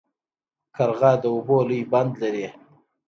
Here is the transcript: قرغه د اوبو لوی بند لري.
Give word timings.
قرغه 0.75 1.11
د 1.21 1.23
اوبو 1.33 1.57
لوی 1.67 1.81
بند 1.91 2.11
لري. 2.21 2.47